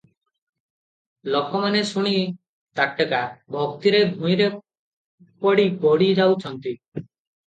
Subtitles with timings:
[1.33, 2.13] ଲୋକମାନେ ଶୁଣି
[2.79, 3.19] ତାଟକା,
[3.55, 4.47] ଭକ୍ତିରେ ଭୂଇଁରେ
[5.45, 6.75] ପଡ଼ି ଗଡ଼ି ଯାଉଛନ୍ତି।